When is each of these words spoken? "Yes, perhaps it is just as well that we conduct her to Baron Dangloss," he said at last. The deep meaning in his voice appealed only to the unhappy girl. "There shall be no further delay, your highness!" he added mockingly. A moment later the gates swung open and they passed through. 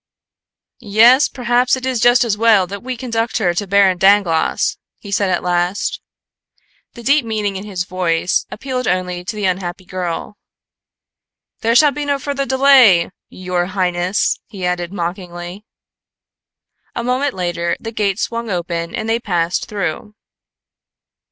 "Yes, 0.79 1.27
perhaps 1.29 1.75
it 1.75 1.85
is 1.85 1.99
just 1.99 2.23
as 2.23 2.35
well 2.35 2.65
that 2.65 2.81
we 2.81 2.97
conduct 2.97 3.37
her 3.37 3.53
to 3.53 3.67
Baron 3.67 3.99
Dangloss," 3.99 4.79
he 4.97 5.11
said 5.11 5.29
at 5.29 5.43
last. 5.43 6.01
The 6.93 7.03
deep 7.03 7.23
meaning 7.23 7.55
in 7.55 7.65
his 7.65 7.83
voice 7.83 8.47
appealed 8.49 8.87
only 8.87 9.23
to 9.23 9.35
the 9.35 9.45
unhappy 9.45 9.85
girl. 9.85 10.39
"There 11.59 11.75
shall 11.75 11.91
be 11.91 12.03
no 12.03 12.17
further 12.17 12.47
delay, 12.47 13.11
your 13.29 13.67
highness!" 13.67 14.39
he 14.47 14.65
added 14.65 14.91
mockingly. 14.91 15.65
A 16.95 17.03
moment 17.03 17.35
later 17.35 17.77
the 17.79 17.91
gates 17.91 18.23
swung 18.23 18.49
open 18.49 18.95
and 18.95 19.07
they 19.07 19.19
passed 19.19 19.67
through. 19.67 20.15